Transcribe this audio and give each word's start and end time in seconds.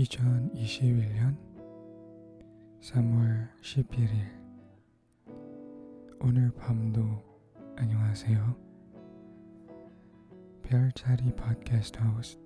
2021년 0.00 1.36
3월 2.80 3.48
11일 3.60 4.08
오늘 6.22 6.50
밤도 6.52 7.02
안녕하세요. 7.76 8.56
별자리 10.62 11.36
팟캐스트 11.36 11.98
호스트 11.98 12.40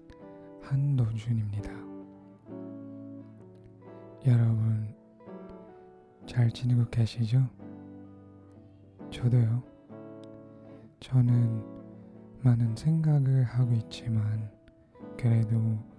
한도준입니다. 0.62 1.70
여러분 4.26 4.92
잘 6.26 6.50
지내고 6.50 6.90
계시죠? 6.90 7.48
저도요. 9.12 9.62
저는 10.98 11.62
많은 12.40 12.74
생각을 12.74 13.44
하고 13.44 13.72
있지만 13.74 14.50
그래도 15.16 15.93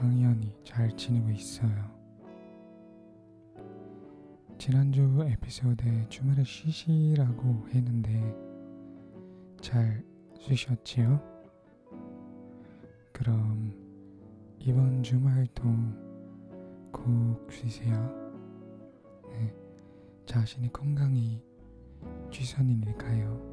당연히 0.00 0.50
잘 0.64 0.90
지내고 0.96 1.28
있어요. 1.28 1.70
지난주 4.56 5.02
에피소드에 5.22 6.08
주말에 6.08 6.42
쉬시라고 6.42 7.68
했는데 7.68 8.34
잘 9.60 10.02
쉬셨지요? 10.38 11.20
그럼 13.12 13.74
이번 14.58 15.02
주말도 15.02 15.64
꼭 16.90 17.46
쉬세요. 17.52 17.94
네, 19.28 19.54
자신의 20.24 20.72
건강이 20.72 21.42
최선이니까요. 22.30 23.50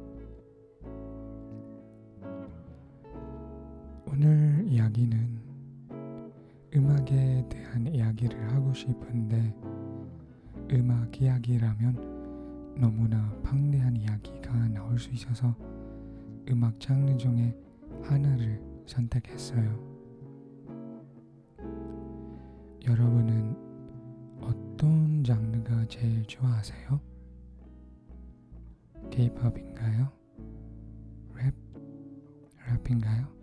오늘 4.06 4.64
이야기는 4.66 5.37
음악에 6.74 7.46
대한 7.48 7.86
이야기를 7.86 8.52
하고 8.52 8.72
싶은데 8.74 9.54
음악 10.72 11.20
이야기라면 11.20 12.74
너무나 12.76 13.32
방대한 13.42 13.96
이야기가 13.96 14.68
나올 14.68 14.98
수 14.98 15.10
있어서 15.10 15.54
음악 16.50 16.78
장르 16.78 17.16
중에 17.16 17.56
하나를 18.02 18.62
선택했어요. 18.86 19.88
여러분은 22.86 23.56
어떤 24.40 25.24
장르가 25.24 25.86
제일 25.88 26.22
좋아하세요? 26.24 27.00
K-팝인가요? 29.10 30.12
랩? 31.34 31.54
랩인가요? 32.66 33.37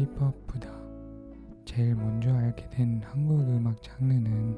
K-팝보다 0.00 0.66
제일 1.66 1.94
먼저 1.94 2.34
알게 2.34 2.70
된 2.70 3.02
한국 3.04 3.38
음악 3.40 3.82
장르는 3.82 4.56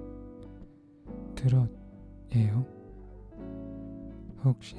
드롯이에요. 1.35 2.65
혹시 4.45 4.77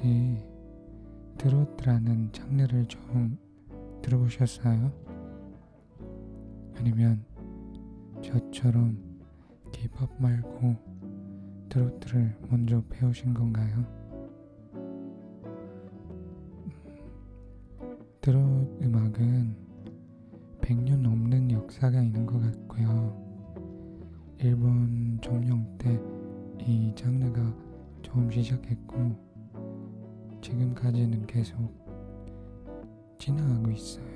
드롯이라는 1.36 2.32
장르를 2.32 2.86
좀 2.86 3.36
들어보셨어요? 4.00 4.90
아니면 6.76 7.22
저처럼 8.22 8.96
K-팝 9.70 10.08
말고 10.18 10.76
드로트를 11.68 12.38
먼저 12.48 12.82
배우신 12.88 13.34
건가요? 13.34 13.84
드롯 18.22 18.42
음악은 18.80 19.63
100년 20.64 21.02
넘는 21.02 21.50
역사가 21.50 22.02
있는 22.02 22.26
것 22.26 22.40
같고요. 22.40 23.22
일본 24.38 25.18
점령 25.22 25.64
때 25.78 26.14
이 26.66 26.90
장르가 26.94 27.42
처음 28.02 28.30
시작했고 28.30 29.14
지금까지는 30.40 31.26
계속 31.26 31.58
진화하고 33.18 33.70
있어요. 33.70 34.06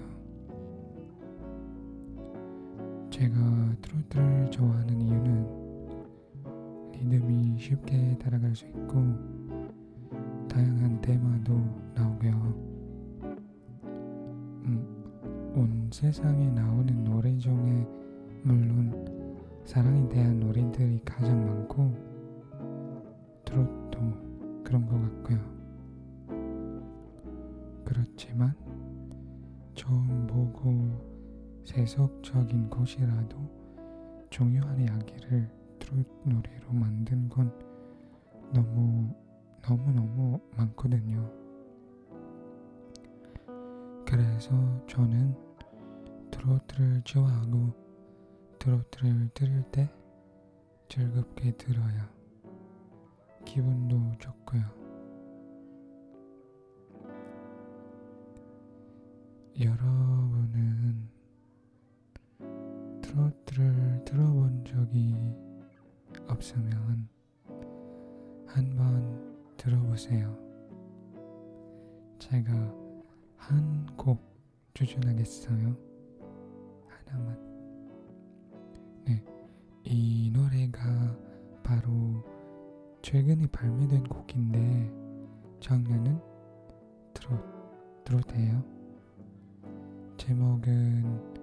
제가 3.11 3.35
트로트를 3.83 4.51
좋아하는 4.51 5.01
이유는 5.03 5.59
리듬이 6.93 7.59
쉽게 7.59 8.17
따라갈 8.19 8.57
수 8.57 8.67
있고 8.69 8.95
다양한 10.49 11.01
테마도 11.03 11.53
나오고요. 11.95 12.68
음, 15.59 15.63
온 15.63 15.91
세상에 15.93 16.49
나오는 16.51 17.05
노래 17.05 17.37
중에 17.37 17.87
물론 18.45 18.93
사랑에 19.65 20.09
대한 20.09 20.39
노래들이 20.39 21.01
가장 21.05 21.45
많고 21.45 21.93
트로트도 23.45 24.63
그런 24.63 24.87
것 24.87 25.01
같고요. 25.01 25.39
그렇지만 27.85 28.55
처음 29.75 30.27
보고 30.29 30.89
세속적인 31.65 32.71
곳이라도 32.71 33.37
중요한 34.31 34.81
이야기를 34.81 35.51
트롯 35.81 36.07
노래로 36.25 36.73
만든 36.73 37.29
건 37.29 37.53
너무 38.53 39.13
너무 39.63 39.91
너무 39.93 40.41
많거든요. 40.57 41.29
그래서 44.07 44.51
저는 44.87 45.48
트로트를 46.39 47.03
좋아하고 47.03 47.73
트로트를 48.59 49.29
들을 49.35 49.63
때 49.73 49.91
즐겁게 50.89 51.57
들어야 51.57 52.09
기분도 53.45 54.13
좋고요. 54.19 54.63
여러분은 59.61 61.09
트로트를 63.03 64.05
들어본 64.05 64.65
적이 64.65 65.17
없으면 66.29 67.09
한번 68.47 69.57
들어보세요. 69.57 70.37
제가 72.19 72.53
한 73.37 73.87
곡 73.97 74.21
추천하겠어요. 74.75 75.88
하나만. 77.09 77.39
네, 79.05 79.25
이 79.85 80.31
노래가 80.33 81.17
바로 81.63 82.25
최근에 83.03 83.47
발매된 83.49 84.05
곡인데 84.05 84.93
장르는 85.61 86.21
트롯, 87.15 87.45
트롯이에요. 88.05 88.63
제목은 90.17 91.35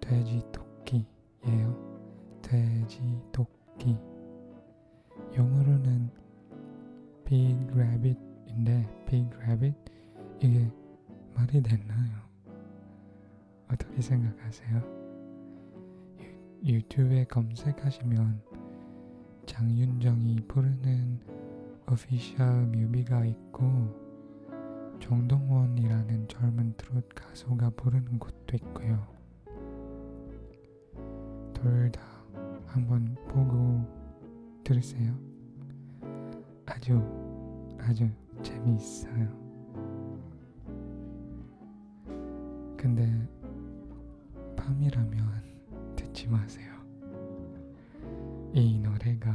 돼지 0.00 0.42
토끼예요. 0.52 2.40
돼지 2.42 3.00
토끼. 3.32 3.96
영어로는 5.36 6.10
Big 7.24 7.56
Rabbit인데 7.72 9.04
Big 9.06 9.30
Rabbit 9.36 9.78
이게 10.40 10.70
말이 11.34 11.62
됐나요? 11.62 12.18
어떻게 13.70 14.00
생각하세요? 14.00 14.99
유, 16.64 16.74
유튜브에 16.74 17.24
검색하시면 17.24 18.42
장윤정이 19.46 20.36
부르는 20.48 21.20
오피셜 21.90 22.66
뮤비가 22.66 23.24
있고 23.24 23.66
정동원이라는 25.00 26.28
젊은 26.28 26.74
트롯 26.76 27.08
가수가 27.14 27.70
부르는 27.70 28.18
곳도 28.18 28.56
있고요. 28.56 29.06
둘 31.54 31.90
다 31.92 32.00
한번 32.66 33.14
보고 33.28 33.84
들으세요. 34.64 35.12
아주 36.66 37.02
아주 37.78 38.08
재미있어요. 38.42 39.28
근데 42.76 43.28
밤이라면 44.56 45.49
듣지 46.20 46.28
마세요. 46.28 46.70
이 48.52 48.78
노래가 48.78 49.34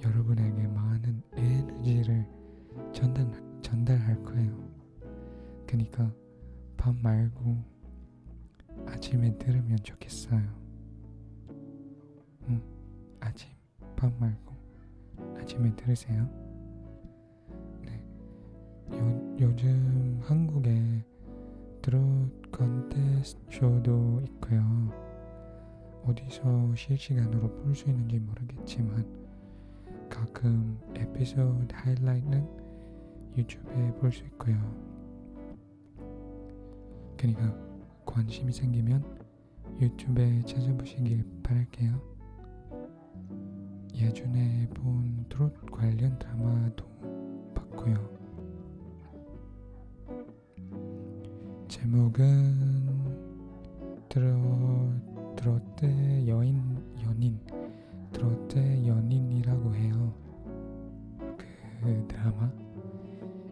여러분에게 0.00 0.68
많은 0.68 1.22
에너지를 1.32 2.24
전달, 2.92 3.26
전달할 3.62 4.22
거예요. 4.22 4.56
그니까 5.66 6.12
밤 6.76 7.00
말고 7.02 7.56
아침에 8.86 9.36
들으면 9.38 9.76
좋겠어요. 9.82 10.42
응, 12.48 12.62
아침, 13.18 13.50
밤 13.96 14.12
말고 14.20 14.54
아침에 15.40 15.74
들으세요. 15.74 16.28
네, 17.80 18.04
요즘 19.40 20.20
한국에 20.22 21.04
트롯 21.80 22.52
컨테스트 22.52 23.40
쇼도 23.50 24.20
있고요. 24.26 25.11
어디서 26.04 26.74
실시간으로 26.74 27.48
볼 27.56 27.74
수 27.74 27.88
있는지 27.88 28.18
모르겠지만 28.18 29.06
가끔 30.08 30.78
에피소드 30.94 31.72
하이라이트는 31.72 32.48
유튜브에 33.36 33.92
볼 33.94 34.12
수 34.12 34.24
있고요. 34.24 34.56
그러니까 37.16 37.56
관심이 38.04 38.52
생기면 38.52 39.04
유튜브에 39.80 40.42
찾아보시길 40.42 41.24
바랄게요. 41.42 42.12
예전에 43.94 44.68
본 44.74 45.24
트롯 45.28 45.70
관련 45.70 46.18
드라마도 46.18 46.84
봤고요. 47.54 48.10
제목은 51.68 52.98
트롯 54.08 55.01
트롯대 55.42 56.28
여인 56.28 56.62
연인 57.04 57.40
트롯대 58.12 58.86
연인이라고 58.86 59.74
해요. 59.74 60.14
그 61.82 62.04
드라마 62.06 62.48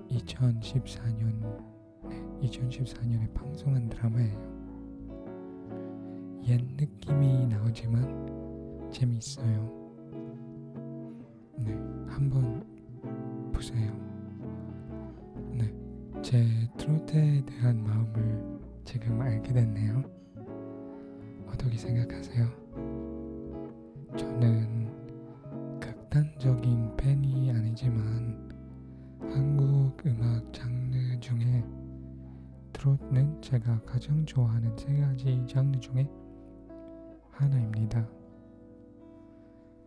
2014년 0.08 1.40
네, 2.08 2.22
2014년에 2.42 3.34
방송한 3.34 3.88
드라마예요. 3.88 4.38
옛 6.44 6.60
느낌이 6.76 7.48
나오지만 7.48 8.88
재미있어요. 8.92 9.90
네, 11.56 11.72
한번 12.06 12.64
보세요. 13.52 13.92
네, 15.50 15.74
제 16.22 16.46
트로트에 16.76 17.44
대한 17.46 17.82
마음을 17.82 18.60
지금 18.84 19.20
알게 19.20 19.52
됐네요. 19.52 20.19
어떻게 21.60 21.76
생각하세요? 21.76 22.48
저는 24.16 25.78
극단적인 25.78 26.96
팬이 26.96 27.50
아니지만 27.50 28.50
한국 29.20 29.94
음악 30.06 30.50
장르 30.54 31.20
중에 31.20 31.62
트로트는 32.72 33.42
제가 33.42 33.82
가장 33.82 34.24
좋아하는 34.24 34.74
세 34.78 34.96
가지 35.00 35.44
장르 35.46 35.78
중에 35.78 36.10
하나입니다. 37.30 38.08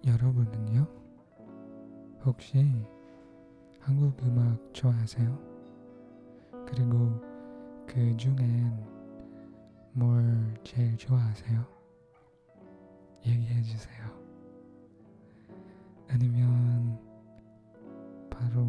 여러분은요? 0.05 0.87
혹시 2.23 2.71
한국 3.79 4.15
음악 4.21 4.59
좋아하세요? 4.73 5.39
그리고 6.67 7.19
그 7.87 8.15
중엔 8.15 8.92
뭘 9.95 10.55
제일 10.63 10.97
좋아하세요? 10.97 11.65
얘기해 13.25 13.61
주세요. 13.61 13.95
아니면 16.09 16.99
바로 18.29 18.67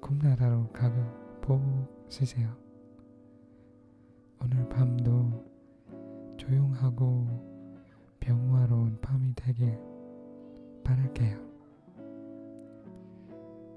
꿈나라로 0.00 0.68
가고 0.72 0.96
복 1.40 1.62
쓰세요. 2.08 2.52
오늘 4.42 4.68
밤도 4.68 5.44
조용하고 6.36 7.26
평화로운 8.18 9.00
밤이 9.00 9.32
되길 9.36 9.78
바랄게요. 10.82 11.38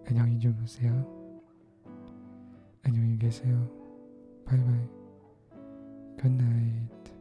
안녕히 0.07 0.39
주무세요. 0.39 0.91
안녕히 2.83 3.17
계세요. 3.19 3.69
바이바이. 4.45 5.00
Good 6.21 6.37
night. 6.37 7.20